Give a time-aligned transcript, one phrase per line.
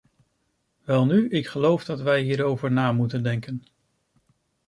[0.83, 3.63] Welnu, ik geloof dat wij hierover na moeten denken.